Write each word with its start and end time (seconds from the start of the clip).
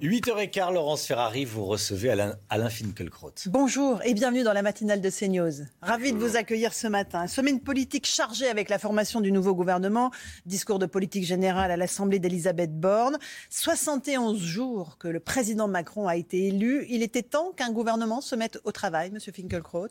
8h15, 0.00 0.74
Laurence 0.74 1.06
Ferrari, 1.06 1.44
vous 1.44 1.64
recevez 1.64 2.10
Alain, 2.10 2.36
Alain 2.50 2.70
Finkielkraut. 2.70 3.34
Bonjour 3.46 4.00
et 4.04 4.14
bienvenue 4.14 4.44
dans 4.44 4.52
la 4.52 4.62
matinale 4.62 5.00
de 5.00 5.10
CNews. 5.10 5.66
Ravi 5.82 6.12
de 6.12 6.18
vous 6.18 6.36
accueillir 6.36 6.72
ce 6.72 6.86
matin. 6.86 7.26
Semaine 7.26 7.60
politique 7.60 8.06
chargée 8.06 8.46
avec 8.46 8.68
la 8.68 8.78
formation 8.78 9.20
du 9.20 9.32
nouveau 9.32 9.56
gouvernement. 9.56 10.12
Discours 10.46 10.78
de 10.78 10.86
politique 10.86 11.24
générale 11.24 11.72
à 11.72 11.76
l'Assemblée 11.76 12.20
d'Elisabeth 12.20 12.78
Borne. 12.78 13.18
71 13.50 14.40
jours 14.40 14.98
que 14.98 15.08
le 15.08 15.18
président 15.18 15.66
Macron 15.66 16.06
a 16.06 16.14
été 16.14 16.46
élu. 16.46 16.86
Il 16.88 17.02
était 17.02 17.24
temps 17.24 17.50
qu'un 17.50 17.72
gouvernement 17.72 18.20
se 18.20 18.36
mette 18.36 18.60
au 18.62 18.70
travail, 18.70 19.10
monsieur 19.10 19.32
Finkielkraut? 19.32 19.88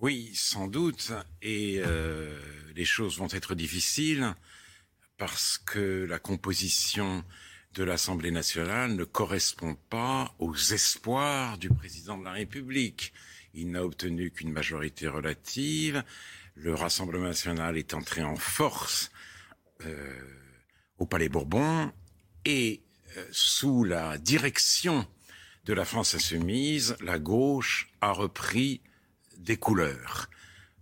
Oui, 0.00 0.30
sans 0.34 0.66
doute. 0.66 1.12
Et 1.40 1.80
euh, 1.86 2.38
les 2.76 2.84
choses 2.84 3.16
vont 3.16 3.28
être 3.30 3.54
difficiles 3.54 4.34
parce 5.16 5.56
que 5.56 6.04
la 6.04 6.18
composition 6.18 7.24
de 7.74 7.84
l'Assemblée 7.84 8.30
nationale 8.30 8.94
ne 8.94 9.04
correspond 9.04 9.76
pas 9.88 10.34
aux 10.38 10.54
espoirs 10.54 11.56
du 11.58 11.68
président 11.68 12.18
de 12.18 12.24
la 12.24 12.32
République. 12.32 13.12
Il 13.54 13.70
n'a 13.70 13.84
obtenu 13.84 14.30
qu'une 14.30 14.52
majorité 14.52 15.06
relative. 15.08 16.02
Le 16.56 16.74
Rassemblement 16.74 17.28
national 17.28 17.78
est 17.78 17.94
entré 17.94 18.22
en 18.22 18.36
force 18.36 19.10
euh, 19.86 20.20
au 20.98 21.06
Palais 21.06 21.28
Bourbon 21.28 21.92
et 22.44 22.82
euh, 23.16 23.24
sous 23.30 23.84
la 23.84 24.18
direction 24.18 25.06
de 25.64 25.72
la 25.72 25.84
France 25.84 26.14
insoumise, 26.14 26.96
la 27.00 27.18
gauche 27.18 27.92
a 28.00 28.12
repris 28.12 28.80
des 29.36 29.56
couleurs. 29.56 30.28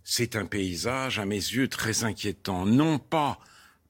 C'est 0.03 0.35
un 0.35 0.45
paysage, 0.45 1.19
à 1.19 1.25
mes 1.25 1.35
yeux, 1.35 1.67
très 1.67 2.03
inquiétant. 2.03 2.65
Non 2.65 2.97
pas 2.97 3.39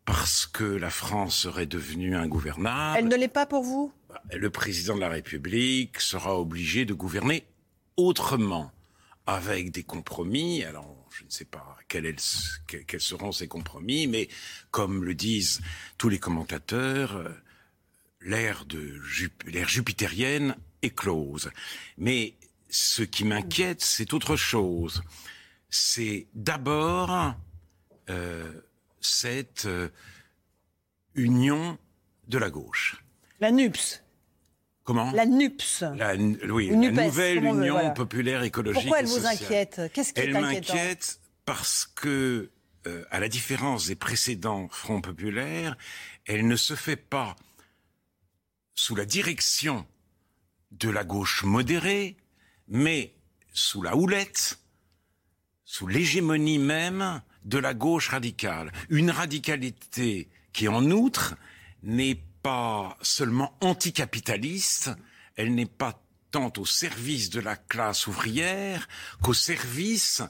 parce 0.10 0.48
que 0.48 0.64
la 0.64 0.90
France 0.90 1.38
serait 1.38 1.68
devenue 1.68 2.16
ingouvernable. 2.16 2.98
Elle 2.98 3.10
ne 3.10 3.16
l'est 3.16 3.28
pas 3.28 3.46
pour 3.46 3.64
vous? 3.64 3.94
Le 4.34 4.50
président 4.50 4.96
de 4.96 5.02
la 5.02 5.10
République 5.10 6.00
sera 6.00 6.40
obligé 6.40 6.84
de 6.84 6.96
gouverner 6.96 7.46
autrement, 7.96 8.72
avec 9.28 9.70
des 9.70 9.84
compromis. 9.84 10.64
Alors, 10.64 11.06
je 11.12 11.24
ne 11.26 11.30
sais 11.30 11.46
pas 11.46 11.78
quels, 11.88 12.16
seront 12.20 13.32
ces 13.32 13.48
compromis, 13.48 14.08
mais 14.08 14.30
comme 14.72 15.04
le 15.04 15.14
disent 15.14 15.62
tous 16.00 16.10
les 16.10 16.18
commentateurs, 16.18 17.16
euh, 17.16 17.30
l'ère 18.20 18.66
de 18.66 19.00
l'ère 19.46 19.70
jupitérienne 19.70 20.56
est 20.82 20.96
close. 20.96 21.52
Mais 22.00 22.34
ce 22.68 23.04
qui 23.04 23.26
m'inquiète, 23.26 23.82
c'est 23.82 24.12
autre 24.16 24.36
chose. 24.36 25.04
C'est 25.70 26.26
d'abord 26.34 27.36
euh, 28.10 28.52
cette 29.02 29.66
euh, 29.66 29.89
union 31.16 31.78
de 32.28 32.38
la 32.38 32.50
gauche. 32.50 33.03
La 33.39 33.52
NUPS. 33.52 34.03
Comment? 34.83 35.11
La 35.11 35.25
NUPS. 35.25 35.83
La, 35.95 36.16
oui, 36.16 36.72
Ou 36.72 36.72
la 36.72 36.78
NUPES, 36.78 37.03
nouvelle 37.06 37.39
veut, 37.39 37.47
Union 37.47 37.73
voilà. 37.73 37.91
populaire 37.91 38.44
écologique. 38.44 38.81
Pourquoi 38.81 39.00
elle 39.00 39.06
et 39.06 39.09
vous 39.09 39.25
inquiète? 39.25 39.81
Qu'est-ce 39.94 40.13
qui 40.13 40.22
Elle 40.22 40.34
m'inquiète 40.34 41.19
parce 41.46 41.85
que, 41.96 42.51
euh, 42.88 43.06
à 43.12 43.19
la 43.19 43.28
différence 43.28 43.88
des 43.88 43.96
précédents 43.96 44.68
fronts 44.69 45.01
populaires, 45.01 45.78
elle 46.25 46.47
ne 46.47 46.56
se 46.56 46.75
fait 46.75 46.95
pas 46.95 47.35
sous 48.75 48.95
la 48.95 49.06
direction 49.06 49.85
de 50.72 50.90
la 50.90 51.03
gauche 51.03 51.44
modérée, 51.44 52.18
mais 52.68 53.16
sous 53.53 53.81
la 53.81 53.95
houlette, 53.95 54.59
sous 55.66 55.88
l'hégémonie 55.88 56.59
même 56.59 57.22
de 57.45 57.57
la 57.57 57.73
gauche 57.73 58.09
radicale. 58.09 58.72
Une 58.89 59.11
radicalité 59.11 60.29
qui, 60.53 60.67
en 60.67 60.89
outre, 60.91 61.35
n'est 61.83 62.22
pas 62.41 62.97
seulement 63.01 63.55
anticapitaliste, 63.61 64.91
elle 65.35 65.55
n'est 65.55 65.66
pas 65.66 66.01
tant 66.31 66.51
au 66.57 66.66
service 66.66 67.29
de 67.29 67.39
la 67.39 67.55
classe 67.55 68.07
ouvrière 68.07 68.88
qu'au 69.22 69.33
service 69.33 70.22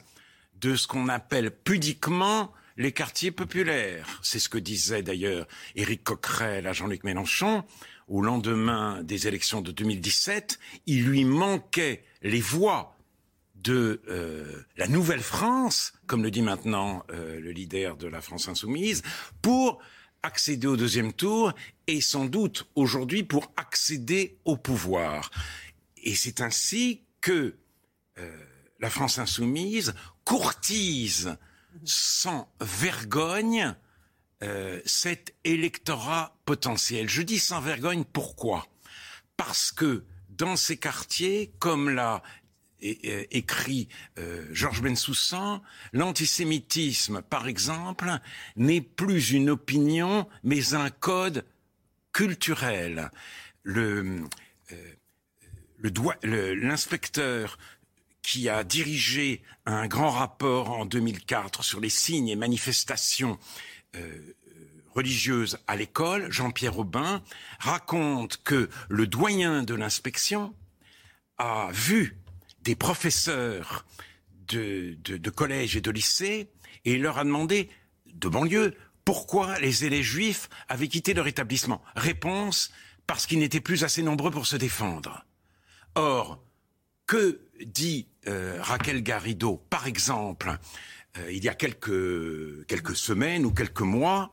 de 0.61 0.75
ce 0.75 0.87
qu'on 0.87 1.09
appelle 1.09 1.51
pudiquement 1.51 2.53
les 2.77 2.91
quartiers 2.91 3.31
populaires. 3.31 4.19
C'est 4.23 4.39
ce 4.39 4.49
que 4.49 4.57
disait 4.57 5.03
d'ailleurs 5.03 5.47
Éric 5.75 6.03
Coquerel 6.03 6.67
à 6.67 6.73
Jean-Luc 6.73 7.03
Mélenchon. 7.03 7.63
Au 8.07 8.21
lendemain 8.21 9.03
des 9.03 9.27
élections 9.27 9.61
de 9.61 9.71
2017, 9.71 10.59
il 10.87 11.05
lui 11.05 11.25
manquait 11.25 12.03
les 12.23 12.41
voix 12.41 12.97
de 13.63 14.01
euh, 14.07 14.63
la 14.77 14.87
nouvelle 14.87 15.21
France, 15.21 15.93
comme 16.07 16.23
le 16.23 16.31
dit 16.31 16.41
maintenant 16.41 17.03
euh, 17.11 17.39
le 17.39 17.51
leader 17.51 17.97
de 17.97 18.07
la 18.07 18.21
France 18.21 18.47
insoumise, 18.47 19.01
pour 19.41 19.79
accéder 20.23 20.67
au 20.67 20.77
deuxième 20.77 21.13
tour 21.13 21.53
et 21.87 22.01
sans 22.01 22.25
doute 22.25 22.67
aujourd'hui 22.75 23.23
pour 23.23 23.51
accéder 23.57 24.37
au 24.45 24.57
pouvoir. 24.57 25.31
Et 25.97 26.15
c'est 26.15 26.41
ainsi 26.41 27.03
que 27.21 27.55
euh, 28.17 28.37
la 28.79 28.89
France 28.89 29.19
insoumise 29.19 29.93
courtise 30.23 31.37
sans 31.83 32.51
vergogne 32.61 33.75
euh, 34.43 34.81
cet 34.85 35.35
électorat 35.43 36.37
potentiel. 36.45 37.09
Je 37.09 37.21
dis 37.21 37.39
sans 37.39 37.61
vergogne 37.61 38.03
pourquoi? 38.05 38.67
Parce 39.37 39.71
que 39.71 40.05
dans 40.29 40.55
ces 40.55 40.77
quartiers, 40.77 41.51
comme 41.59 41.89
l'a 41.89 42.23
é- 42.81 43.37
écrit 43.37 43.87
euh, 44.17 44.45
Georges 44.51 44.81
Bensoussan, 44.81 45.61
l'antisémitisme, 45.93 47.21
par 47.21 47.47
exemple, 47.47 48.11
n'est 48.55 48.81
plus 48.81 49.31
une 49.31 49.49
opinion, 49.49 50.27
mais 50.43 50.73
un 50.73 50.89
code 50.89 51.45
culturel. 52.11 53.11
Le, 53.63 54.23
euh, 55.83 56.55
l'inspecteur 56.55 57.57
qui 58.21 58.49
a 58.49 58.63
dirigé 58.63 59.41
un 59.65 59.87
grand 59.87 60.11
rapport 60.11 60.71
en 60.71 60.85
2004 60.85 61.63
sur 61.63 61.79
les 61.79 61.89
signes 61.89 62.27
et 62.27 62.35
manifestations 62.35 63.39
euh, 63.95 64.35
religieuses 64.93 65.57
à 65.67 65.75
l'école, 65.75 66.31
Jean-Pierre 66.31 66.77
Aubin, 66.77 67.23
raconte 67.59 68.41
que 68.43 68.69
le 68.89 69.07
doyen 69.07 69.63
de 69.63 69.73
l'inspection 69.73 70.53
a 71.37 71.69
vu 71.71 72.18
des 72.63 72.75
professeurs 72.75 73.85
de, 74.47 75.29
collège 75.29 75.75
et 75.75 75.81
de 75.81 75.91
lycée 75.91 76.49
et 76.85 76.93
il 76.93 77.01
leur 77.01 77.17
a 77.17 77.23
demandé 77.23 77.69
de 78.13 78.27
banlieue 78.27 78.75
pourquoi 79.05 79.59
les 79.59 79.85
élèves 79.85 80.03
juifs 80.03 80.49
avaient 80.67 80.87
quitté 80.87 81.13
leur 81.13 81.27
établissement. 81.27 81.81
Réponse 81.95 82.71
parce 83.07 83.25
qu'ils 83.25 83.39
n'étaient 83.39 83.61
plus 83.61 83.83
assez 83.83 84.03
nombreux 84.03 84.31
pour 84.31 84.45
se 84.45 84.55
défendre. 84.55 85.25
Or, 85.95 86.43
que 87.07 87.41
dit 87.65 88.07
euh, 88.27 88.59
Raquel 88.61 89.01
Garrido, 89.01 89.57
par 89.69 89.87
exemple, 89.87 90.57
euh, 91.17 91.31
il 91.31 91.43
y 91.43 91.49
a 91.49 91.55
quelques, 91.55 91.89
semaines 92.95 93.45
ou 93.45 93.51
quelques 93.51 93.81
mois, 93.81 94.31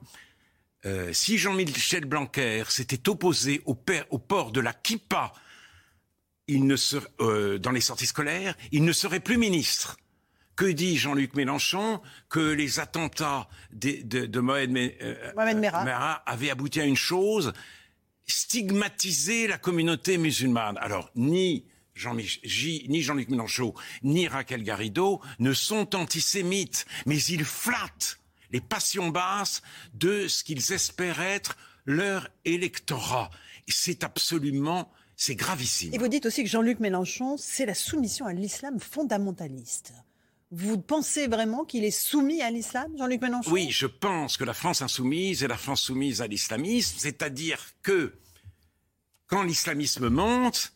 euh, 0.84 1.12
si 1.12 1.38
Jean-Michel 1.38 2.04
Blanquer 2.04 2.64
s'était 2.68 3.08
opposé 3.08 3.62
au, 3.64 3.78
au 4.10 4.18
port 4.18 4.52
de 4.52 4.60
la 4.60 4.74
kippa 4.74 5.32
il 6.48 6.66
ne 6.66 6.76
ser- 6.76 7.00
euh, 7.20 7.58
dans 7.58 7.70
les 7.72 7.80
sorties 7.80 8.06
scolaires, 8.06 8.54
il 8.72 8.84
ne 8.84 8.92
serait 8.92 9.20
plus 9.20 9.36
ministre. 9.38 9.96
Que 10.54 10.64
dit 10.64 10.96
Jean-Luc 10.96 11.34
Mélenchon 11.34 12.00
Que 12.30 12.40
les 12.40 12.80
attentats 12.80 13.48
de, 13.72 14.00
de, 14.02 14.26
de 14.26 14.40
Mohamed, 14.40 14.70
Me- 14.70 14.92
euh, 15.02 15.32
Mohamed 15.34 15.58
Merah. 15.58 15.84
Merah 15.84 16.22
avaient 16.24 16.48
abouti 16.50 16.80
à 16.80 16.84
une 16.86 16.96
chose, 16.96 17.52
stigmatiser 18.26 19.46
la 19.48 19.58
communauté 19.58 20.18
musulmane. 20.18 20.78
Alors, 20.78 21.10
ni 21.16 21.64
J- 21.94 22.86
ni 22.88 23.02
Jean-Luc 23.02 23.28
Mélenchon, 23.30 23.74
ni 24.02 24.28
Raquel 24.28 24.62
Garrido 24.62 25.20
ne 25.38 25.52
sont 25.54 25.94
antisémites, 25.96 26.84
mais 27.06 27.18
ils 27.22 27.44
flattent 27.44 28.18
les 28.50 28.60
passions 28.60 29.08
basses 29.08 29.62
de 29.94 30.28
ce 30.28 30.44
qu'ils 30.44 30.72
espèrent 30.72 31.20
être 31.20 31.56
leur 31.86 32.28
électorat. 32.44 33.30
C'est 33.66 34.04
absolument, 34.04 34.92
c'est 35.16 35.34
gravissime. 35.34 35.94
Et 35.94 35.98
vous 35.98 36.08
dites 36.08 36.26
aussi 36.26 36.44
que 36.44 36.48
Jean-Luc 36.50 36.78
Mélenchon, 36.78 37.36
c'est 37.38 37.66
la 37.66 37.74
soumission 37.74 38.26
à 38.26 38.32
l'islam 38.32 38.78
fondamentaliste. 38.78 39.94
Vous 40.52 40.78
pensez 40.78 41.26
vraiment 41.26 41.64
qu'il 41.64 41.84
est 41.84 41.90
soumis 41.90 42.42
à 42.42 42.50
l'islam, 42.50 42.92
Jean-Luc 42.96 43.20
Mélenchon? 43.22 43.50
Oui, 43.50 43.70
je 43.70 43.86
pense 43.86 44.36
que 44.36 44.44
la 44.44 44.54
France 44.54 44.82
insoumise 44.82 45.42
est 45.42 45.48
la 45.48 45.56
France 45.56 45.82
soumise 45.82 46.22
à 46.22 46.26
l'islamisme, 46.26 46.96
c'est-à-dire 46.98 47.58
que 47.82 48.14
quand 49.26 49.42
l'islamisme 49.42 50.08
monte, 50.08 50.72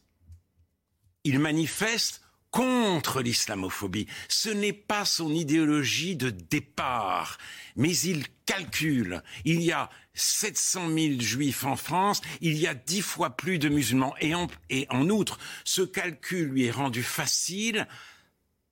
il 1.22 1.38
manifeste 1.38 2.22
contre 2.50 3.22
l'islamophobie. 3.22 4.08
Ce 4.28 4.48
n'est 4.48 4.72
pas 4.72 5.04
son 5.04 5.32
idéologie 5.32 6.16
de 6.16 6.30
départ, 6.30 7.38
mais 7.76 7.96
il 7.96 8.26
calcule. 8.46 9.22
Il 9.44 9.62
y 9.62 9.70
a 9.70 9.88
700 10.20 10.88
000 10.88 11.20
juifs 11.20 11.64
en 11.64 11.76
France, 11.76 12.20
il 12.40 12.56
y 12.56 12.66
a 12.66 12.74
dix 12.74 13.02
fois 13.02 13.30
plus 13.30 13.58
de 13.58 13.68
musulmans. 13.68 14.14
Et 14.20 14.34
en, 14.34 15.08
outre, 15.10 15.38
ce 15.64 15.82
calcul 15.82 16.48
lui 16.48 16.64
est 16.64 16.70
rendu 16.70 17.02
facile 17.02 17.86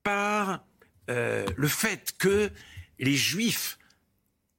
par 0.03 0.63
euh, 1.09 1.45
le 1.57 1.67
fait 1.67 2.15
que 2.17 2.51
les 2.99 3.15
juifs 3.15 3.77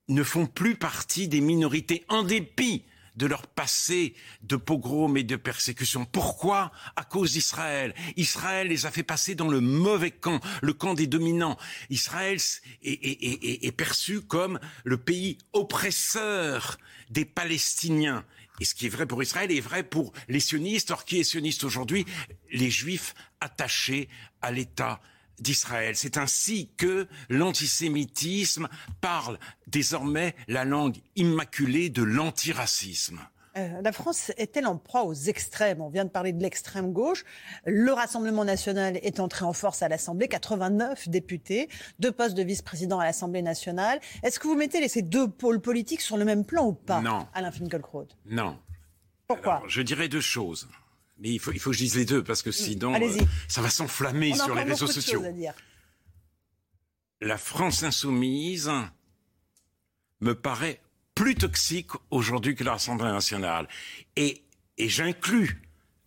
ne 0.08 0.22
font 0.22 0.46
plus 0.46 0.74
partie 0.74 1.28
des 1.28 1.40
minorités 1.40 2.04
en 2.08 2.22
dépit 2.22 2.84
de 3.16 3.26
leur 3.26 3.46
passé 3.46 4.14
de 4.42 4.56
pogrom 4.56 5.16
et 5.16 5.24
de 5.24 5.36
persécution. 5.36 6.04
Pourquoi? 6.04 6.72
À 6.96 7.04
cause 7.04 7.32
d'Israël. 7.32 7.94
Israël 8.16 8.68
les 8.68 8.86
a 8.86 8.90
fait 8.90 9.02
passer 9.02 9.34
dans 9.34 9.48
le 9.48 9.60
mauvais 9.60 10.10
camp, 10.10 10.40
le 10.62 10.72
camp 10.72 10.94
des 10.94 11.06
dominants. 11.06 11.58
Israël 11.90 12.38
est, 12.82 13.64
est 13.66 13.72
perçu 13.72 14.20
comme 14.20 14.58
le 14.84 14.96
pays 14.96 15.38
oppresseur 15.52 16.78
des 17.10 17.24
Palestiniens. 17.24 18.24
Et 18.60 18.64
ce 18.64 18.74
qui 18.74 18.86
est 18.86 18.90
vrai 18.90 19.06
pour 19.06 19.22
Israël 19.22 19.50
est 19.50 19.60
vrai 19.60 19.82
pour 19.82 20.12
les 20.28 20.40
sionistes. 20.40 20.90
Or, 20.90 21.04
qui 21.04 21.18
est 21.18 21.24
sioniste 21.24 21.64
aujourd'hui? 21.64 22.04
Les 22.52 22.70
juifs 22.70 23.14
attachés 23.40 24.08
à 24.42 24.50
l'État 24.50 25.00
d'Israël. 25.40 25.96
C'est 25.96 26.16
ainsi 26.16 26.70
que 26.76 27.08
l'antisémitisme 27.28 28.68
parle 29.00 29.38
désormais 29.66 30.34
la 30.48 30.64
langue 30.64 30.98
immaculée 31.16 31.90
de 31.90 32.02
l'antiracisme. 32.02 33.20
Euh, 33.56 33.82
la 33.82 33.92
France 33.92 34.30
est-elle 34.36 34.66
en 34.66 34.76
proie 34.76 35.04
aux 35.04 35.14
extrêmes? 35.14 35.80
On 35.80 35.88
vient 35.88 36.04
de 36.04 36.10
parler 36.10 36.32
de 36.32 36.42
l'extrême 36.42 36.92
gauche. 36.92 37.24
Le 37.64 37.92
Rassemblement 37.92 38.44
national 38.44 38.98
est 39.02 39.18
entré 39.18 39.44
en 39.44 39.52
force 39.52 39.82
à 39.82 39.88
l'Assemblée, 39.88 40.28
89 40.28 41.08
députés, 41.08 41.68
deux 41.98 42.12
postes 42.12 42.36
de 42.36 42.42
vice-président 42.42 43.00
à 43.00 43.04
l'Assemblée 43.04 43.42
nationale. 43.42 44.00
Est-ce 44.22 44.38
que 44.38 44.46
vous 44.46 44.54
mettez 44.54 44.86
ces 44.88 45.02
deux 45.02 45.28
pôles 45.28 45.60
politiques 45.60 46.00
sur 46.00 46.16
le 46.16 46.24
même 46.24 46.44
plan 46.44 46.66
ou 46.66 46.72
pas 46.72 47.00
Non. 47.00 47.26
Alain 47.34 47.50
Finkielkraut? 47.50 48.06
Non. 48.26 48.56
Pourquoi? 49.26 49.62
Je 49.66 49.82
dirais 49.82 50.08
deux 50.08 50.20
choses. 50.20 50.68
Mais 51.20 51.30
il 51.30 51.38
faut, 51.38 51.52
il 51.52 51.60
faut 51.60 51.70
que 51.70 51.76
je 51.76 51.82
dise 51.82 51.96
les 51.96 52.04
deux 52.04 52.24
parce 52.24 52.42
que 52.42 52.50
sinon, 52.50 52.94
euh, 52.94 53.18
ça 53.46 53.60
va 53.60 53.70
s'enflammer 53.70 54.34
sur 54.34 54.54
les 54.54 54.62
réseaux 54.62 54.86
sociaux. 54.86 55.22
La 57.20 57.36
France 57.36 57.82
insoumise 57.82 58.70
me 60.20 60.34
paraît 60.34 60.80
plus 61.14 61.34
toxique 61.34 61.90
aujourd'hui 62.10 62.54
que 62.54 62.64
l'Assemblée 62.64 63.10
nationale. 63.10 63.68
Et, 64.16 64.42
et 64.78 64.88
j'inclus 64.88 65.60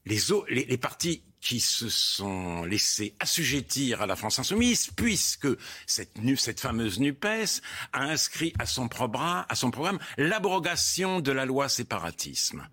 les, 0.06 0.18
les, 0.50 0.65
les 0.65 0.77
partis 0.77 1.24
qui 1.39 1.59
se 1.59 1.89
sont 1.89 2.63
laissés 2.63 3.16
assujettir 3.19 4.01
à 4.01 4.07
la 4.07 4.16
France 4.16 4.39
insoumise, 4.39 4.88
puisque 4.95 5.50
cette, 5.86 6.18
cette 6.38 6.59
fameuse 6.62 7.00
NUPES 7.00 7.62
a 7.92 8.04
inscrit 8.04 8.54
à 8.59 8.66
son, 8.66 8.88
programme, 8.88 9.45
à 9.50 9.56
son 9.56 9.69
programme 9.69 10.00
l'abrogation 10.18 11.19
de 11.19 11.31
la 11.33 11.45
loi 11.45 11.68
séparatisme. 11.68 12.68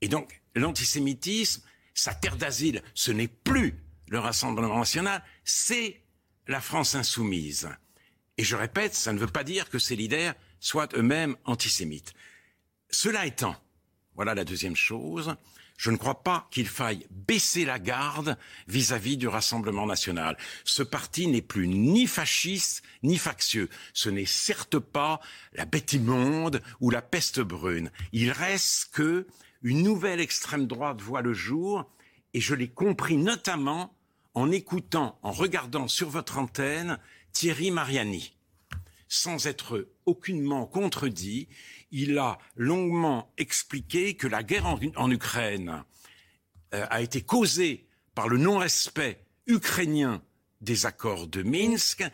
Et 0.00 0.08
donc, 0.08 0.40
l'antisémitisme, 0.60 1.62
sa 1.94 2.14
terre 2.14 2.36
d'asile, 2.36 2.82
ce 2.94 3.10
n'est 3.10 3.28
plus 3.28 3.74
le 4.08 4.18
Rassemblement 4.18 4.78
national, 4.78 5.22
c'est 5.44 6.02
la 6.46 6.60
France 6.60 6.94
insoumise. 6.94 7.68
Et 8.38 8.44
je 8.44 8.56
répète, 8.56 8.94
ça 8.94 9.12
ne 9.12 9.18
veut 9.18 9.26
pas 9.26 9.44
dire 9.44 9.70
que 9.70 9.78
ces 9.78 9.96
leaders 9.96 10.34
soient 10.60 10.88
eux-mêmes 10.94 11.36
antisémites. 11.44 12.12
Cela 12.90 13.26
étant, 13.26 13.56
voilà 14.14 14.34
la 14.34 14.44
deuxième 14.44 14.76
chose, 14.76 15.36
je 15.76 15.90
ne 15.90 15.96
crois 15.96 16.22
pas 16.22 16.48
qu'il 16.50 16.66
faille 16.66 17.06
baisser 17.10 17.64
la 17.64 17.78
garde 17.78 18.38
vis-à-vis 18.66 19.16
du 19.16 19.28
Rassemblement 19.28 19.86
national. 19.86 20.36
Ce 20.64 20.82
parti 20.82 21.26
n'est 21.26 21.42
plus 21.42 21.68
ni 21.68 22.06
fasciste 22.06 22.82
ni 23.02 23.18
factieux. 23.18 23.68
Ce 23.92 24.08
n'est 24.08 24.26
certes 24.26 24.78
pas 24.78 25.20
la 25.52 25.66
bête 25.66 25.92
immonde 25.92 26.62
ou 26.80 26.90
la 26.90 27.02
peste 27.02 27.40
brune. 27.40 27.90
Il 28.12 28.30
reste 28.30 28.90
que 28.92 29.26
une 29.66 29.82
nouvelle 29.82 30.20
extrême 30.20 30.68
droite 30.68 31.00
voit 31.00 31.22
le 31.22 31.32
jour, 31.32 31.90
et 32.34 32.40
je 32.40 32.54
l'ai 32.54 32.68
compris 32.68 33.16
notamment 33.16 33.92
en 34.32 34.52
écoutant, 34.52 35.18
en 35.24 35.32
regardant 35.32 35.88
sur 35.88 36.08
votre 36.08 36.38
antenne 36.38 37.00
Thierry 37.32 37.72
Mariani. 37.72 38.36
Sans 39.08 39.48
être 39.48 39.88
aucunement 40.04 40.66
contredit, 40.66 41.48
il 41.90 42.16
a 42.16 42.38
longuement 42.54 43.32
expliqué 43.38 44.14
que 44.14 44.28
la 44.28 44.44
guerre 44.44 44.66
en, 44.66 45.10
Ukraine 45.10 45.82
euh, 46.72 46.86
a 46.88 47.02
été 47.02 47.22
causée 47.22 47.88
par 48.14 48.28
le 48.28 48.38
non-respect 48.38 49.20
ukrainien 49.48 50.22
des 50.60 50.86
accords 50.86 51.26
de 51.26 51.42
Minsk 51.42 52.04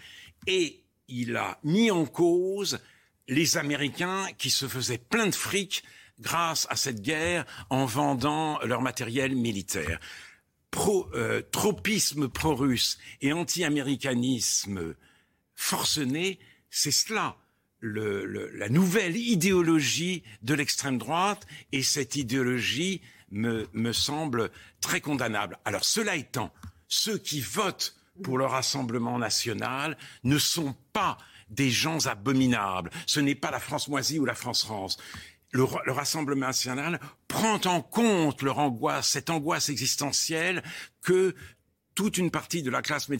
et 0.46 0.84
il 1.06 1.36
a 1.36 1.60
mis 1.64 1.90
en 1.90 2.06
cause 2.06 2.80
les 3.28 3.58
Américains 3.58 4.26
qui 4.38 4.48
se 4.48 4.66
faisaient 4.66 4.96
plein 4.96 5.26
de 5.26 5.34
fric 5.34 5.84
grâce 6.22 6.66
à 6.70 6.76
cette 6.76 7.02
guerre 7.02 7.44
en 7.68 7.84
vendant 7.84 8.58
leur 8.62 8.80
matériel 8.80 9.36
militaire. 9.36 10.00
Pro, 10.70 11.10
euh, 11.14 11.42
tropisme 11.52 12.28
pro-russe 12.28 12.98
et 13.20 13.34
anti-américanisme 13.34 14.94
forcené, 15.54 16.38
c'est 16.70 16.90
cela 16.90 17.36
le, 17.82 18.48
la 18.54 18.68
nouvelle 18.68 19.16
idéologie 19.16 20.22
de 20.42 20.54
l'extrême 20.54 20.98
droite 20.98 21.46
et 21.72 21.82
cette 21.82 22.16
idéologie 22.16 23.02
me, 23.30 23.68
me 23.72 23.92
semble 23.92 24.50
très 24.80 25.00
condamnable. 25.00 25.58
Alors 25.64 25.84
cela 25.84 26.16
étant, 26.16 26.52
ceux 26.88 27.18
qui 27.18 27.40
votent 27.40 27.96
pour 28.22 28.38
le 28.38 28.46
Rassemblement 28.46 29.18
national 29.18 29.96
ne 30.24 30.38
sont 30.38 30.74
pas 30.92 31.18
des 31.48 31.70
gens 31.70 32.06
abominables. 32.06 32.90
Ce 33.06 33.20
n'est 33.20 33.34
pas 33.34 33.50
la 33.50 33.60
France 33.60 33.88
moisie 33.88 34.18
ou 34.18 34.24
la 34.24 34.34
France 34.34 34.64
Le, 35.52 35.64
Rassemblement 35.64 36.46
national 36.46 36.98
prend 37.28 37.60
en 37.66 37.82
compte 37.82 38.42
leur 38.42 38.58
angoisse, 38.58 39.08
cette 39.08 39.30
angoisse 39.30 39.68
existentielle 39.68 40.62
que 41.02 41.34
toute 41.94 42.16
une 42.16 42.30
partie 42.30 42.62
de 42.62 42.70
la 42.70 42.80
classe 42.80 43.10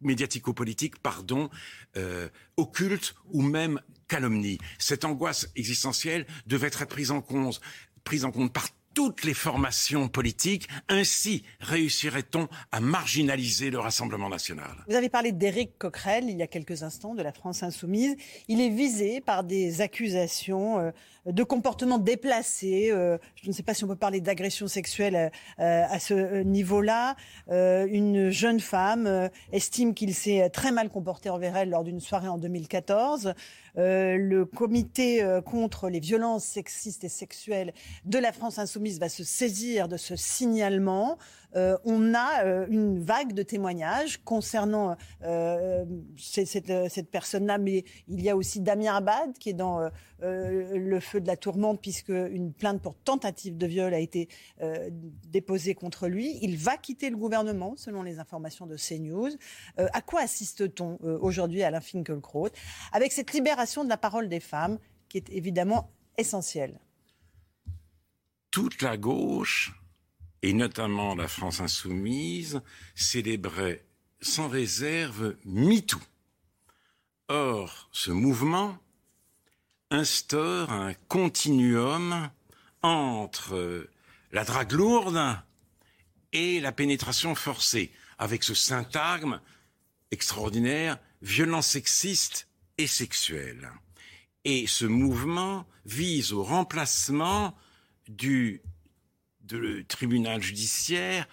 médiatico-politique, 0.00 1.02
pardon, 1.02 1.50
euh, 1.96 2.28
occulte 2.56 3.14
ou 3.32 3.42
même 3.42 3.80
calomnie. 4.06 4.58
Cette 4.78 5.04
angoisse 5.04 5.48
existentielle 5.56 6.26
devait 6.46 6.68
être 6.68 6.86
prise 6.86 7.10
en 7.10 7.20
compte, 7.20 7.60
prise 8.04 8.24
en 8.24 8.30
compte 8.30 8.52
par 8.52 8.68
toutes 8.98 9.22
les 9.22 9.32
formations 9.32 10.08
politiques. 10.08 10.68
Ainsi 10.88 11.44
réussirait-on 11.60 12.48
à 12.72 12.80
marginaliser 12.80 13.70
le 13.70 13.78
Rassemblement 13.78 14.28
national. 14.28 14.72
Vous 14.88 14.96
avez 14.96 15.08
parlé 15.08 15.30
d'Éric 15.30 15.78
Coquerel 15.78 16.24
il 16.28 16.36
y 16.36 16.42
a 16.42 16.48
quelques 16.48 16.82
instants 16.82 17.14
de 17.14 17.22
la 17.22 17.30
France 17.30 17.62
insoumise. 17.62 18.16
Il 18.48 18.60
est 18.60 18.70
visé 18.70 19.20
par 19.20 19.44
des 19.44 19.82
accusations 19.82 20.80
euh, 20.80 20.90
de 21.26 21.42
comportements 21.44 21.98
déplacés. 21.98 22.90
Euh, 22.90 23.18
je 23.36 23.46
ne 23.46 23.52
sais 23.52 23.62
pas 23.62 23.72
si 23.72 23.84
on 23.84 23.86
peut 23.86 23.94
parler 23.94 24.20
d'agression 24.20 24.66
sexuelle 24.66 25.30
euh, 25.60 25.84
à 25.88 26.00
ce 26.00 26.42
niveau-là. 26.42 27.14
une 27.48 28.30
jeune 28.30 28.58
femme 28.58 29.30
estime 29.52 29.94
qu'il 29.94 30.12
s'est 30.12 30.50
très 30.50 30.72
mal 30.72 30.90
comporté 30.90 31.30
envers 31.30 31.56
elle 31.56 31.70
lors 31.70 31.84
d'une 31.84 32.00
soirée 32.00 32.28
en 32.28 32.38
2014. 32.38 33.34
le 33.76 34.44
comité 34.44 35.24
contre 35.44 35.88
les 35.88 36.00
violences 36.00 36.44
sexistes 36.44 37.04
et 37.04 37.08
sexuelles 37.08 37.72
de 38.04 38.18
la 38.18 38.32
France 38.32 38.58
insoumise 38.58 38.87
va 38.96 39.08
se 39.08 39.24
saisir 39.24 39.88
de 39.88 39.96
ce 39.96 40.16
signalement. 40.16 41.18
Euh, 41.56 41.78
on 41.84 42.14
a 42.14 42.44
euh, 42.44 42.66
une 42.68 43.00
vague 43.00 43.32
de 43.32 43.42
témoignages 43.42 44.18
concernant 44.24 44.96
euh, 45.22 45.84
cette, 46.16 47.10
personne-là, 47.10 47.58
mais 47.58 47.84
il 48.06 48.20
y 48.20 48.28
a 48.28 48.36
aussi 48.36 48.60
Damien 48.60 48.96
Abad 48.96 49.32
qui 49.38 49.50
est 49.50 49.54
dans 49.54 49.90
le 50.20 51.00
feu 51.00 51.20
de 51.20 51.26
la 51.26 51.36
tourmente 51.36 51.80
puisque 51.80 52.08
une 52.08 52.52
plainte 52.52 52.82
pour 52.82 52.96
tentative 52.96 53.56
de 53.56 53.66
viol 53.66 53.94
a 53.94 53.98
été 53.98 54.28
déposée 55.26 55.74
contre 55.74 56.08
lui. 56.08 56.38
Il 56.42 56.56
va 56.56 56.76
quitter 56.76 57.10
le 57.10 57.16
gouvernement, 57.16 57.74
selon 57.76 58.02
les 58.02 58.18
informations 58.18 58.66
de 58.66 58.76
CNews. 58.76 59.30
à 59.76 60.02
quoi 60.02 60.22
assiste-t-on 60.22 60.98
aujourd'hui, 61.20 61.62
Alain 61.62 61.80
Finkielkraut, 61.80 62.50
avec 62.92 63.12
cette 63.12 63.32
libération 63.32 63.84
de 63.84 63.88
la 63.88 63.96
parole 63.96 64.28
des 64.28 64.40
femmes 64.40 64.78
qui 65.08 65.18
est 65.18 65.30
évidemment 65.30 65.90
essentielle 66.16 66.78
toute 68.50 68.82
la 68.82 68.96
gauche 68.96 69.72
et 70.42 70.52
notamment 70.52 71.14
la 71.14 71.28
France 71.28 71.60
insoumise, 71.60 72.60
célébrait 72.94 73.84
sans 74.20 74.48
réserve 74.48 75.36
MeToo. 75.44 76.00
Or, 77.28 77.88
ce 77.92 78.10
mouvement 78.10 78.78
instaure 79.90 80.70
un 80.70 80.94
continuum 81.08 82.30
entre 82.82 83.88
la 84.32 84.44
drague 84.44 84.72
lourde 84.72 85.38
et 86.32 86.60
la 86.60 86.72
pénétration 86.72 87.34
forcée, 87.34 87.92
avec 88.18 88.44
ce 88.44 88.54
syntagme 88.54 89.40
extraordinaire, 90.10 90.98
violence 91.22 91.68
sexiste 91.68 92.48
et 92.76 92.86
sexuelle. 92.86 93.70
Et 94.44 94.66
ce 94.66 94.84
mouvement 94.84 95.66
vise 95.84 96.32
au 96.32 96.42
remplacement 96.42 97.56
du 98.08 98.62
tribunal 99.88 100.42
judiciaire 100.42 101.28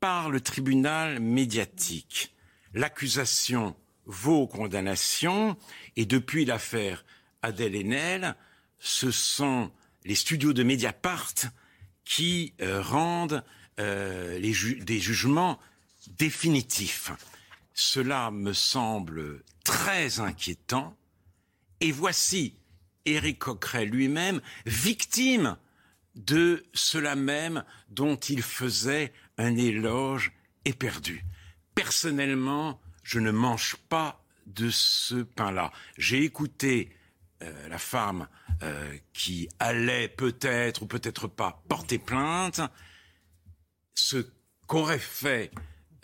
par 0.00 0.30
le 0.30 0.40
tribunal 0.40 1.20
médiatique. 1.20 2.34
L'accusation 2.74 3.76
vaut 4.06 4.46
condamnation 4.46 5.56
et 5.96 6.06
depuis 6.06 6.44
l'affaire 6.44 7.04
Adèle 7.42 7.76
Haenel, 7.76 8.36
ce 8.78 9.10
sont 9.10 9.70
les 10.04 10.14
studios 10.14 10.52
de 10.52 10.62
Mediapart 10.62 11.34
qui 12.04 12.54
euh, 12.60 12.80
rendent 12.80 13.44
euh, 13.80 14.40
des 14.40 14.98
jugements 14.98 15.58
définitifs. 16.18 17.10
Cela 17.74 18.30
me 18.30 18.52
semble 18.52 19.42
très 19.62 20.20
inquiétant. 20.20 20.96
Et 21.80 21.92
voici 21.92 22.56
Éric 23.04 23.38
Coquerel 23.40 23.90
lui-même 23.90 24.40
victime 24.66 25.56
de 26.18 26.66
cela 26.74 27.14
même 27.14 27.64
dont 27.88 28.16
il 28.16 28.42
faisait 28.42 29.12
un 29.38 29.56
éloge 29.56 30.32
éperdu. 30.64 31.24
Personnellement, 31.74 32.80
je 33.04 33.20
ne 33.20 33.30
mange 33.30 33.76
pas 33.88 34.22
de 34.46 34.68
ce 34.68 35.22
pain-là. 35.22 35.70
J'ai 35.96 36.24
écouté 36.24 36.90
euh, 37.42 37.68
la 37.68 37.78
femme 37.78 38.26
euh, 38.62 38.96
qui 39.12 39.48
allait 39.60 40.08
peut-être 40.08 40.82
ou 40.82 40.86
peut-être 40.86 41.28
pas 41.28 41.62
porter 41.68 41.98
plainte. 41.98 42.60
Ce 43.94 44.26
qu'aurait 44.66 44.98
fait 44.98 45.52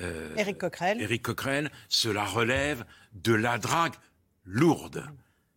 euh, 0.01 0.35
Éric 0.37 0.59
Coquerel. 0.59 1.01
Éric 1.03 1.23
Coquerel, 1.23 1.71
cela 1.89 2.25
relève 2.25 2.85
de 3.13 3.35
la 3.35 3.59
drague 3.59 3.95
lourde. 4.45 5.05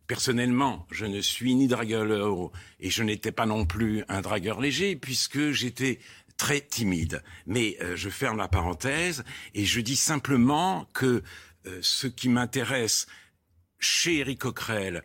Personnellement, 0.08 0.88
je 0.90 1.06
ne 1.06 1.20
suis 1.20 1.54
ni 1.54 1.68
dragueur 1.68 2.52
et 2.80 2.90
je 2.90 3.04
n'étais 3.04 3.34
pas 3.34 3.46
non 3.46 3.66
plus 3.66 4.04
un 4.08 4.22
dragueur 4.22 4.62
léger 4.62 4.96
puisque 4.96 5.52
j'étais 5.52 6.00
très 6.38 6.62
timide. 6.62 7.22
Mais 7.46 7.78
euh, 7.82 7.96
je 7.98 8.10
ferme 8.10 8.38
la 8.38 8.48
parenthèse 8.48 9.26
et 9.54 9.66
je 9.66 9.82
dis 9.82 9.98
simplement 9.98 10.88
que 10.94 11.24
euh, 11.66 11.80
ce 11.82 12.08
qui 12.08 12.30
m'intéresse 12.30 13.08
chez 13.80 14.20
Éric 14.20 14.40
Coquerel, 14.40 15.04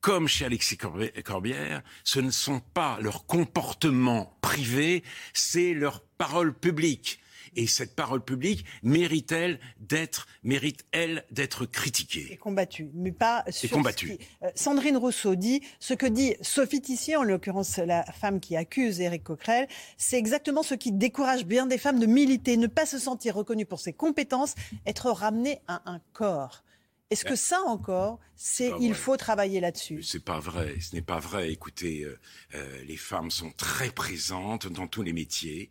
comme 0.00 0.28
chez 0.28 0.46
Alexis 0.46 0.78
Corbière, 0.78 1.82
ce 2.04 2.20
ne 2.20 2.30
sont 2.30 2.60
pas 2.60 2.98
leurs 3.02 3.26
comportements 3.26 4.38
privés, 4.40 5.02
c'est 5.34 5.74
leurs 5.74 6.00
paroles 6.00 6.54
publiques. 6.54 7.20
Et 7.56 7.66
cette 7.66 7.94
parole 7.94 8.24
publique 8.24 8.64
mérite-elle 8.82 9.60
d'être, 9.80 10.26
mérite-elle 10.42 11.24
d'être 11.30 11.66
critiquée? 11.66 12.32
Et 12.32 12.36
combattue, 12.36 12.90
mais 12.94 13.12
pas 13.12 13.44
sur 13.50 13.70
combattue. 13.70 14.18
Euh, 14.42 14.50
Sandrine 14.54 14.96
Rousseau 14.96 15.34
dit 15.34 15.62
ce 15.80 15.94
que 15.94 16.06
dit 16.06 16.34
Sophie 16.42 16.80
Tissier, 16.80 17.16
en 17.16 17.22
l'occurrence 17.22 17.78
la 17.78 18.04
femme 18.04 18.40
qui 18.40 18.56
accuse 18.56 19.00
Éric 19.00 19.24
Coquerel, 19.24 19.68
c'est 19.96 20.18
exactement 20.18 20.62
ce 20.62 20.74
qui 20.74 20.92
décourage 20.92 21.44
bien 21.44 21.66
des 21.66 21.78
femmes 21.78 21.98
de 21.98 22.06
militer, 22.06 22.56
ne 22.56 22.66
pas 22.66 22.86
se 22.86 22.98
sentir 22.98 23.34
reconnues 23.34 23.66
pour 23.66 23.80
ses 23.80 23.92
compétences, 23.92 24.54
être 24.86 25.10
ramenées 25.10 25.60
à 25.66 25.82
un 25.90 26.00
corps. 26.12 26.64
Est-ce 27.10 27.24
que 27.24 27.36
ça 27.36 27.62
encore, 27.66 28.18
c'est 28.36 28.70
il 28.80 28.92
faut 28.92 29.16
travailler 29.16 29.60
là-dessus? 29.60 30.02
C'est 30.02 30.22
pas 30.22 30.40
vrai. 30.40 30.78
Ce 30.80 30.94
n'est 30.94 31.02
pas 31.02 31.18
vrai. 31.18 31.50
Écoutez, 31.50 32.02
euh, 32.02 32.18
euh, 32.54 32.84
les 32.84 32.98
femmes 32.98 33.30
sont 33.30 33.50
très 33.50 33.90
présentes 33.90 34.66
dans 34.66 34.86
tous 34.86 35.02
les 35.02 35.14
métiers 35.14 35.70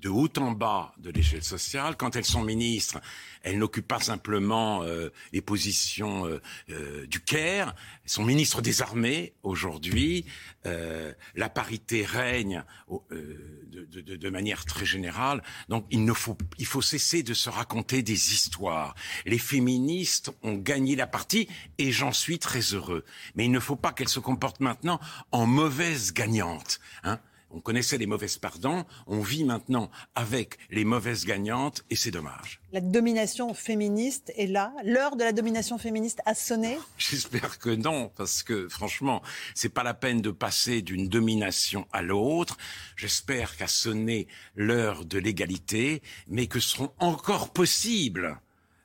de 0.00 0.08
haut 0.08 0.28
en 0.38 0.52
bas 0.52 0.92
de 0.98 1.10
l'échelle 1.10 1.42
sociale. 1.42 1.96
Quand 1.96 2.16
elles 2.16 2.24
sont 2.24 2.42
ministres, 2.42 3.00
elles 3.42 3.58
n'occupent 3.58 3.88
pas 3.88 4.00
simplement 4.00 4.82
euh, 4.82 5.10
les 5.32 5.40
positions 5.40 6.26
euh, 6.26 6.40
euh, 6.70 7.06
du 7.06 7.20
Caire, 7.20 7.74
elles 8.04 8.10
sont 8.10 8.24
ministres 8.24 8.60
des 8.60 8.82
armées 8.82 9.34
aujourd'hui. 9.42 10.24
la 10.64 11.48
parité 11.48 12.04
règne 12.04 12.64
de, 12.90 13.84
de, 13.84 14.16
de, 14.16 14.30
manière 14.30 14.64
très 14.64 14.84
générale. 14.84 15.42
Donc 15.68 15.86
il, 15.90 16.04
ne 16.04 16.12
faut, 16.12 16.36
il 16.58 16.66
faut 16.66 16.82
cesser 16.82 17.22
de 17.22 17.34
se 17.34 17.48
raconter 17.48 18.02
des 18.02 18.34
histoires. 18.34 18.96
Les 19.26 19.38
féministes 19.38 20.32
ont 20.42 20.54
gagné 20.56 20.96
la 20.96 21.06
partie 21.06 21.48
et 21.78 21.92
j'en 21.92 22.12
suis 22.12 22.40
très 22.40 22.74
heureux. 22.74 23.04
Mais 23.36 23.44
il 23.44 23.52
ne 23.52 23.60
faut 23.60 23.76
pas 23.76 23.92
qu'elles 23.92 24.08
se 24.08 24.18
comportent 24.18 24.60
maintenant 24.60 24.98
en 25.30 25.46
mauvaises 25.46 26.12
gagnantes. 26.12 26.80
Hein 27.04 27.20
on 27.56 27.60
connaissait 27.60 27.96
les 27.96 28.06
mauvaises 28.06 28.36
pardons, 28.36 28.84
on 29.06 29.20
vit 29.20 29.42
maintenant 29.42 29.90
avec 30.14 30.58
les 30.70 30.84
mauvaises 30.84 31.24
gagnantes 31.24 31.84
et 31.88 31.96
c'est 31.96 32.10
dommage. 32.10 32.60
La 32.70 32.82
domination 32.82 33.54
féministe 33.54 34.30
est 34.36 34.46
là 34.46 34.74
L'heure 34.84 35.16
de 35.16 35.24
la 35.24 35.32
domination 35.32 35.78
féministe 35.78 36.20
a 36.26 36.34
sonné 36.34 36.76
J'espère 36.98 37.58
que 37.58 37.70
non, 37.70 38.12
parce 38.14 38.42
que 38.42 38.68
franchement, 38.68 39.22
c'est 39.54 39.70
pas 39.70 39.82
la 39.82 39.94
peine 39.94 40.20
de 40.20 40.30
passer 40.30 40.82
d'une 40.82 41.08
domination 41.08 41.86
à 41.92 42.02
l'autre. 42.02 42.58
J'espère 42.94 43.56
qu'a 43.56 43.68
sonné 43.68 44.28
l'heure 44.54 45.06
de 45.06 45.18
l'égalité, 45.18 46.02
mais 46.28 46.48
que 46.48 46.60
seront 46.60 46.92
encore 46.98 47.54
possibles 47.54 48.38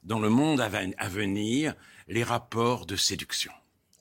dans 0.04 0.20
le 0.20 0.30
monde 0.30 0.62
à 0.62 1.10
venir 1.10 1.76
les 2.08 2.24
rapports 2.24 2.86
de 2.86 2.96
séduction. 2.96 3.52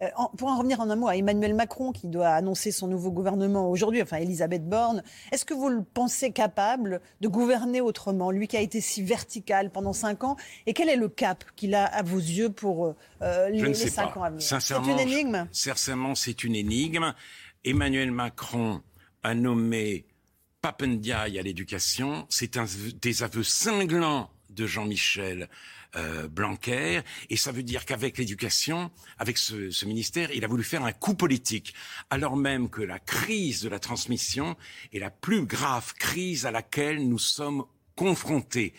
Euh, 0.02 0.09
pour 0.38 0.49
en 0.49 0.57
revenir 0.57 0.80
en 0.80 0.88
un 0.88 0.97
mot 0.97 1.09
à 1.09 1.16
Emmanuel 1.16 1.54
Macron 1.54 1.92
qui 1.92 2.09
doit 2.09 2.28
annoncer 2.28 2.73
son 2.73 2.88
nouveau 2.88 3.11
gouvernement 3.11 3.71
aujourd'hui, 3.71 4.00
enfin 4.00 4.16
Elisabeth 4.16 4.66
Borne, 4.66 5.02
est-ce 5.30 5.45
que 5.45 5.52
vous 5.52 5.69
le 5.69 5.83
pensez 5.83 6.33
capable 6.33 7.02
de 7.21 7.28
gouverner 7.28 7.83
autrement, 7.83 8.30
lui 8.30 8.49
qui 8.49 8.57
a 8.57 8.61
été 8.61 8.80
si 8.80 9.02
vertical 9.02 9.71
pendant 9.71 9.92
cinq 9.92 10.25
ans 10.25 10.37
Et 10.66 10.73
quel 10.73 10.88
est 10.88 10.97
le 10.97 11.09
cap 11.09 11.45
qu'il 11.54 11.75
a 11.75 11.85
à 11.85 12.02
vos 12.02 12.19
yeux 12.19 12.49
pour 12.49 12.95
euh, 13.21 13.49
les, 13.50 13.75
cinq 13.75 14.16
ans 14.16 14.23
à 14.23 14.30
venir? 14.30 14.42
C'est 14.42 14.75
une 14.75 14.99
énigme? 14.99 15.47
Sincèrement, 15.52 16.14
c'est 16.14 16.45
une 16.45 16.54
énigme. 16.54 17.12
Emmanuel 17.64 18.11
Macron 18.11 18.80
a 19.23 19.35
nommé 19.35 20.07
Papendiaï 20.62 21.38
à 21.38 21.42
l'éducation. 21.42 22.26
C'est 22.30 22.57
un 22.57 22.64
des 23.02 23.23
aveux 23.23 23.42
cinglants 23.42 24.30
de 24.50 24.66
Jean-Michel 24.66 25.49
euh, 25.97 26.28
Blanquer, 26.28 27.00
et 27.30 27.37
ça 27.37 27.50
veut 27.52 27.62
dire 27.62 27.85
qu'avec 27.85 28.19
l'éducation, 28.19 28.90
avec 29.19 29.38
ce, 29.38 29.71
ce, 29.71 29.87
ministère, 29.87 30.30
il 30.33 30.45
a 30.45 30.49
voulu 30.49 30.62
faire 30.62 30.85
un 30.85 30.92
coup 30.92 31.14
politique, 31.14 31.75
alors 32.11 32.37
même 32.37 32.71
que 32.71 32.83
la 32.83 32.99
crise 32.99 33.62
de 33.62 33.69
la 33.69 33.78
transmission 33.78 34.57
est 34.92 34.99
la 34.99 35.11
plus 35.11 35.45
grave 35.47 35.95
crise 35.95 36.47
à 36.47 36.50
laquelle 36.50 37.09
nous 37.09 37.19
sommes 37.19 37.64
confrontés. 37.97 38.75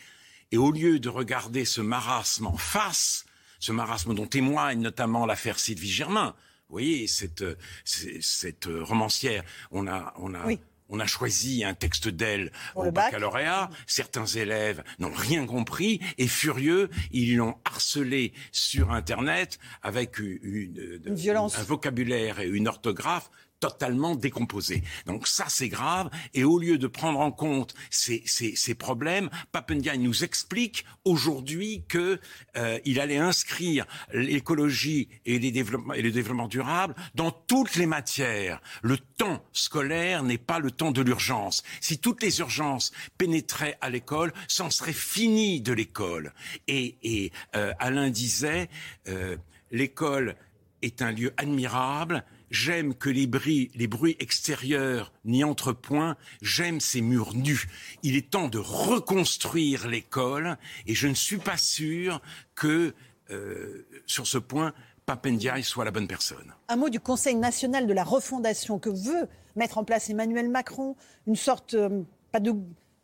Et 0.51 0.57
au 0.57 0.71
lieu 0.71 0.99
de 0.99 1.09
regarder 1.09 1.65
ce 1.65 1.81
marasme 1.81 2.47
en 2.47 2.57
face, 2.57 3.25
ce 3.59 3.71
marasme 3.71 4.13
dont 4.13 4.27
témoigne 4.27 4.81
notamment 4.81 5.25
l'affaire 5.25 5.59
Sylvie 5.59 5.91
Germain, 5.91 6.35
vous 6.69 6.75
voyez, 6.75 7.07
cette, 7.07 7.43
cette 7.83 8.69
romancière, 8.69 9.43
on 9.71 9.87
a, 9.87 10.13
on 10.17 10.33
a, 10.33 10.45
on 10.91 10.99
a 10.99 11.07
choisi 11.07 11.63
un 11.63 11.73
texte 11.73 12.07
d'elle 12.07 12.51
au 12.75 12.91
baccalauréat. 12.91 13.69
Certains 13.87 14.25
élèves 14.25 14.83
n'ont 14.99 15.11
rien 15.13 15.45
compris 15.45 15.99
et 16.17 16.27
furieux, 16.27 16.89
ils 17.11 17.37
l'ont 17.37 17.55
harcelé 17.65 18.33
sur 18.51 18.91
Internet 18.91 19.57
avec 19.81 20.19
une, 20.19 21.01
un 21.07 21.63
vocabulaire 21.63 22.39
et 22.39 22.47
une 22.47 22.67
orthographe 22.67 23.31
totalement 23.61 24.15
décomposé. 24.15 24.83
Donc 25.05 25.27
ça, 25.27 25.45
c'est 25.47 25.69
grave. 25.69 26.09
Et 26.33 26.43
au 26.43 26.59
lieu 26.59 26.77
de 26.77 26.87
prendre 26.87 27.19
en 27.19 27.31
compte 27.31 27.73
ces, 27.89 28.23
ces, 28.25 28.55
ces 28.55 28.75
problèmes, 28.75 29.29
Papendia 29.53 29.95
nous 29.95 30.25
explique 30.25 30.83
aujourd'hui 31.05 31.83
que 31.87 32.19
euh, 32.57 32.79
il 32.83 32.99
allait 32.99 33.17
inscrire 33.17 33.85
l'écologie 34.11 35.07
et, 35.25 35.39
les 35.39 35.51
développements, 35.51 35.93
et 35.93 36.01
le 36.01 36.11
développement 36.11 36.47
durable 36.47 36.95
dans 37.15 37.31
toutes 37.31 37.75
les 37.75 37.85
matières. 37.85 38.61
Le 38.81 38.97
temps 38.97 39.45
scolaire 39.53 40.23
n'est 40.23 40.39
pas 40.39 40.59
le 40.59 40.71
temps 40.71 40.91
de 40.91 41.03
l'urgence. 41.03 41.63
Si 41.79 41.99
toutes 41.99 42.23
les 42.23 42.39
urgences 42.39 42.91
pénétraient 43.19 43.77
à 43.79 43.91
l'école, 43.91 44.33
c'en 44.47 44.71
serait 44.71 44.91
fini 44.91 45.61
de 45.61 45.71
l'école. 45.71 46.33
Et, 46.67 46.97
et 47.03 47.31
euh, 47.55 47.73
Alain 47.79 48.09
disait, 48.09 48.69
euh, 49.07 49.37
l'école 49.69 50.35
est 50.81 51.01
un 51.01 51.11
lieu 51.11 51.33
admirable, 51.37 52.23
J'aime 52.51 52.93
que 52.93 53.09
les 53.09 53.27
bruits, 53.27 54.17
extérieurs 54.19 55.13
n'y 55.23 55.45
entrent 55.45 55.71
point. 55.71 56.17
J'aime 56.41 56.81
ces 56.81 56.99
murs 56.99 57.33
nus. 57.33 57.69
Il 58.03 58.17
est 58.17 58.29
temps 58.29 58.49
de 58.49 58.57
reconstruire 58.59 59.87
l'école 59.87 60.57
et 60.85 60.93
je 60.93 61.07
ne 61.07 61.13
suis 61.13 61.37
pas 61.37 61.55
sûr 61.55 62.21
que 62.53 62.93
euh, 63.29 63.87
sur 64.05 64.27
ce 64.27 64.37
point, 64.37 64.73
Papendiaï 65.05 65.63
soit 65.63 65.85
la 65.85 65.91
bonne 65.91 66.07
personne. 66.07 66.53
Un 66.67 66.75
mot 66.75 66.89
du 66.89 66.99
Conseil 66.99 67.35
national 67.35 67.87
de 67.87 67.93
la 67.93 68.03
refondation 68.03 68.79
que 68.79 68.89
veut 68.89 69.29
mettre 69.55 69.77
en 69.77 69.85
place 69.85 70.09
Emmanuel 70.09 70.49
Macron, 70.49 70.97
une 71.27 71.37
sorte, 71.37 71.73
euh, 71.73 72.03
de 72.37 72.53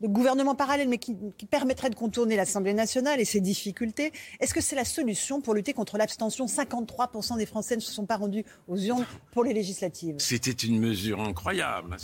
de 0.02 0.08
gouvernement 0.08 0.56
parallèle, 0.56 0.90
mais 0.90 0.98
qui, 0.98 1.16
permettrait 1.50 1.90
de 1.90 1.96
contourner 1.96 2.36
l'Assemblée 2.36 2.74
nationale 2.74 3.20
et 3.20 3.26
ses 3.26 3.42
difficultés. 3.42 4.12
Est-ce 4.40 4.54
que 4.54 4.62
c'est 4.62 4.76
la 4.76 4.86
solution 4.86 5.42
pour 5.42 5.54
lutter 5.54 5.74
contre 5.74 5.98
l'abstention? 5.98 6.46
53% 6.46 7.38
des 7.38 7.46
Français 7.46 7.76
ne 7.76 7.82
se 7.82 7.92
sont 7.92 8.06
pas 8.06 8.18
rendus 8.18 8.44
aux 8.68 8.78
urnes 8.78 9.06
pour 9.32 9.44
les 9.44 9.54
législatives. 9.54 10.16
C'était 10.20 10.52
une 10.52 10.80
mesure 10.80 11.22
incroyable. 11.22 11.96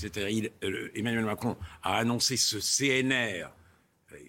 Emmanuel 0.96 1.26
Macron 1.26 1.56
a 1.84 1.98
annoncé 1.98 2.38
ce 2.38 2.58
CNR 2.58 3.50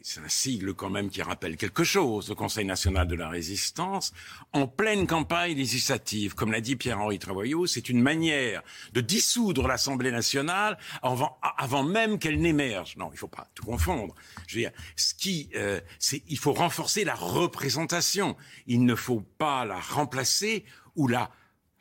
c'est 0.03 0.21
un 0.21 0.29
sigle 0.29 0.75
quand 0.75 0.91
même 0.91 1.11
qui 1.11 1.23
rappelle 1.23 1.57
quelque 1.57 1.85
chose, 1.85 2.29
le 2.29 2.35
Conseil 2.35 2.65
national 2.65 3.07
de 3.07 3.15
la 3.15 3.29
résistance, 3.29 4.13
en 4.53 4.67
pleine 4.67 5.07
campagne 5.07 5.57
législative. 5.57 6.35
Comme 6.35 6.53
l'a 6.53 6.61
dit 6.61 6.77
Pierre-Henri 6.77 7.19
Travoyot, 7.19 7.67
c'est 7.67 7.89
une 7.89 8.01
manière 8.01 8.63
de 8.93 9.01
dissoudre 9.01 9.67
l'Assemblée 9.67 10.11
nationale 10.11 10.79
avant, 11.03 11.83
même 11.83 12.19
qu'elle 12.19 12.41
n'émerge. 12.41 12.97
Non, 12.97 13.09
il 13.11 13.15
ne 13.15 13.19
faut 13.19 13.29
pas 13.29 13.49
tout 13.55 13.65
confondre. 13.65 14.15
Je 14.47 14.55
veux 14.55 14.61
dire, 14.63 14.73
ce 14.97 15.15
qui, 15.15 15.51
euh, 15.55 15.81
il 16.29 16.39
faut 16.39 16.53
renforcer 16.53 17.05
la 17.05 17.15
représentation. 17.15 18.37
Il 18.67 18.85
ne 18.85 18.95
faut 18.95 19.21
pas 19.39 19.65
la 19.65 19.81
remplacer 19.81 20.65
ou 20.97 21.09
la 21.09 21.31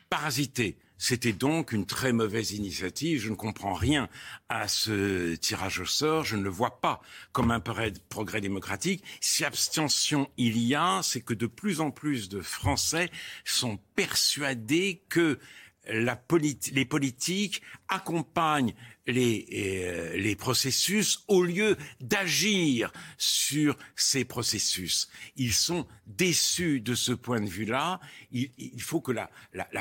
parasiter. 0.10 0.78
C'était 0.98 1.34
donc 1.34 1.72
une 1.72 1.86
très 1.86 2.14
mauvaise 2.14 2.52
initiative. 2.52 3.20
Je 3.20 3.30
ne 3.30 3.36
comprends 3.36 3.74
rien 3.74 4.10
à 4.50 4.68
ce 4.68 5.36
tirage 5.36 5.80
au 5.80 5.86
sort. 5.86 6.24
Je 6.24 6.36
ne 6.36 6.44
le 6.44 6.50
vois 6.50 6.80
pas 6.82 7.02
comme 7.32 7.52
un 7.52 7.60
progrès 7.60 8.42
démocratique. 8.42 9.04
Si 9.20 9.44
abstention 9.44 10.30
il 10.38 10.58
y 10.58 10.76
a, 10.76 11.02
c'est 11.04 11.22
que 11.22 11.34
de 11.34 11.48
plus 11.48 11.82
en 11.82 11.92
plus 11.92 12.30
de 12.30 12.42
Français 12.42 13.10
sont 13.44 13.80
persuadés 13.96 15.04
que 15.10 15.40
les 15.86 16.86
politiques 16.86 17.62
accompagnent 17.90 18.74
les, 19.06 19.46
euh, 19.54 20.16
les 20.16 20.36
processus 20.36 21.24
au 21.28 21.44
lieu 21.44 21.76
d'agir 22.00 22.92
sur 23.18 23.78
ces 23.96 24.24
processus. 24.24 25.10
Ils 25.36 25.54
sont 25.54 25.86
déçus 26.08 26.80
de 26.80 26.96
ce 26.96 27.12
point 27.12 27.42
de 27.42 27.50
vue-là. 27.50 28.00
Il, 28.32 28.82
faut 28.82 29.02
que 29.02 29.12
la, 29.12 29.30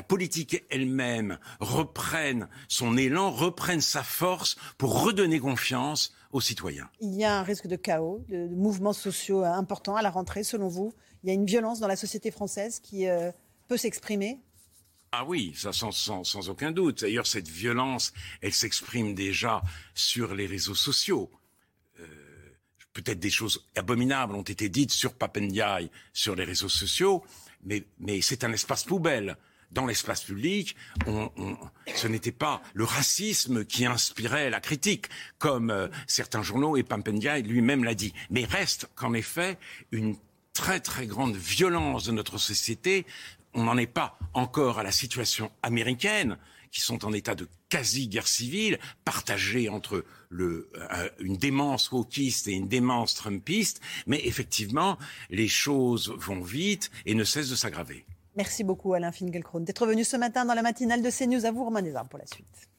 politique 0.03 0.65
elle-même 0.71 1.39
reprenne 1.61 2.49
son 2.69 2.97
élan, 2.97 3.31
reprenne 3.31 3.81
sa 3.81 4.03
force 4.03 4.57
pour 4.79 5.05
redonner 5.05 5.39
confiance 5.39 6.13
aux 6.33 6.41
citoyens. 6.41 6.89
Il 7.01 7.15
y 7.15 7.25
a 7.25 7.39
un 7.39 7.43
risque 7.43 7.67
de 7.67 7.77
chaos, 7.77 8.25
de, 8.29 8.49
mouvements 8.49 8.93
sociaux 8.93 9.45
importants 9.45 9.97
à 9.97 10.03
la 10.03 10.11
rentrée, 10.11 10.43
selon 10.43 10.69
vous. 10.69 10.95
Il 11.23 11.29
y 11.29 11.31
a 11.31 11.35
une 11.35 11.47
violence 11.47 11.79
dans 11.79 11.89
la 11.89 11.97
société 11.97 12.31
française 12.31 12.81
qui 12.81 13.07
euh, 13.07 13.31
peut 13.69 13.77
s'exprimer 13.77 14.41
ah 15.15 15.25
oui, 15.27 15.53
ça 15.55 15.73
sans, 15.73 16.49
aucun 16.49 16.71
doute. 16.71 17.03
D'ailleurs, 17.03 17.27
cette 17.27 17.49
violence, 17.49 18.15
elle 18.41 18.55
s'exprime 18.55 19.15
déjà 19.15 19.63
sur 19.95 20.35
les 20.35 20.47
réseaux 20.47 20.75
sociaux. 20.75 21.31
Euh, 22.01 22.07
Peut-être 22.95 23.21
des 23.21 23.31
choses 23.31 23.67
abominables 23.77 24.35
ont 24.35 24.43
été 24.43 24.69
dites 24.69 24.91
sur 24.91 25.15
Papendiaï, 25.15 25.91
sur 26.13 26.35
les 26.35 26.45
réseaux 26.45 26.69
sociaux, 26.69 27.25
mais, 27.65 27.85
c'est 28.21 28.45
un 28.45 28.53
espace 28.53 28.85
poubelle. 28.85 29.37
Dans 29.71 29.87
l'espace 29.87 30.25
public, 30.25 30.77
ce 31.95 32.07
n'était 32.07 32.33
pas 32.33 32.61
le 32.75 32.85
racisme 32.85 33.65
qui 33.65 33.87
inspirait 33.87 34.51
la 34.51 34.61
critique, 34.61 35.07
comme 35.39 35.71
euh, 35.71 35.89
certains 36.07 36.43
journaux 36.43 36.77
et 36.77 36.83
Papendiaï 36.83 37.43
lui-même 37.43 37.83
l'a 37.83 37.95
dit. 37.95 38.13
Mais 38.29 38.45
reste 38.45 38.91
qu'en 38.95 39.15
effet, 39.15 39.59
une 39.91 40.15
très 40.53 40.81
très 40.81 41.07
grande 41.07 41.37
violence 41.37 42.05
de 42.05 42.13
notre 42.13 42.37
société 42.37 43.07
on 43.55 43.65
n'en 43.65 43.77
est 43.77 43.87
pas 43.87 44.19
encore 44.35 44.79
à 44.79 44.83
la 44.83 44.93
situation 44.93 45.51
américaine, 45.63 46.39
qui 46.71 46.81
sont 46.81 47.05
en 47.05 47.13
état 47.13 47.35
de 47.35 47.49
quasi-guerre 47.69 48.27
civile, 48.27 48.79
partagée 49.05 49.69
entre 49.69 50.05
le, 50.31 50.71
euh, 50.75 51.09
une 51.21 51.37
démence 51.37 51.91
wokiste 51.93 52.49
et 52.49 52.53
une 52.53 52.69
démence 52.69 53.15
trumpiste, 53.15 53.81
mais 54.07 54.21
effectivement, 54.25 54.99
les 55.31 55.49
choses 55.49 56.15
vont 56.17 56.41
vite 56.41 56.91
et 57.05 57.15
ne 57.15 57.25
cessent 57.25 57.51
de 57.51 57.57
s'aggraver. 57.57 58.07
Merci 58.37 58.65
beaucoup 58.65 58.95
Alain 58.95 59.13
Finkielkraut 59.13 59.61
d'être 59.61 59.87
venu 59.87 60.05
ce 60.05 60.17
matin 60.17 60.47
dans 60.47 60.55
la 60.55 60.63
matinale 60.63 61.03
de 61.03 61.11
CNews. 61.11 61.45
À 61.45 61.53
vous 61.53 61.65
Romain 61.65 61.83
Desarmes 61.83 62.09
pour 62.09 62.19
la 62.19 62.27
suite. 62.27 62.72